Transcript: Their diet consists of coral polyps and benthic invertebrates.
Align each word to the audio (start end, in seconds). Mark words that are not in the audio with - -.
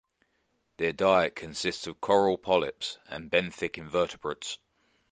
Their 0.77 0.93
diet 0.93 1.35
consists 1.35 1.85
of 1.85 2.01
coral 2.01 2.39
polyps 2.39 2.97
and 3.07 3.29
benthic 3.29 3.77
invertebrates. 3.77 4.57